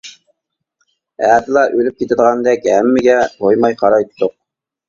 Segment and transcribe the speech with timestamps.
[1.27, 4.39] ئەتىلا ئۆلۈپ كېتىدىغاندەك ھەممىگە تويماي قارايتتۇق.